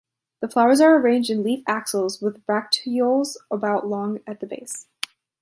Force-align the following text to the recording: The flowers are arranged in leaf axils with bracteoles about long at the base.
The 0.39 0.47
flowers 0.49 0.81
are 0.81 0.97
arranged 0.97 1.29
in 1.29 1.43
leaf 1.43 1.63
axils 1.67 2.23
with 2.23 2.43
bracteoles 2.47 3.37
about 3.51 3.85
long 3.85 4.19
at 4.25 4.39
the 4.39 4.47
base. 4.47 4.87